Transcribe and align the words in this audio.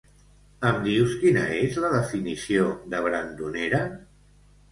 Em 0.67 0.77
dius 0.85 1.11
quina 1.23 1.43
és 1.57 1.77
la 1.83 1.91
definició 1.97 2.65
de 2.95 3.01
brandonera? 3.09 3.83